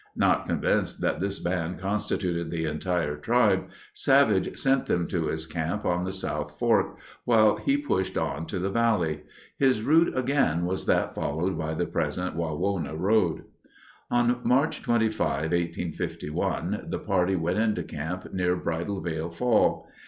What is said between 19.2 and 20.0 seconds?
Fall.